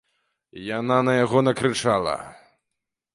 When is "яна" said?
0.77-0.97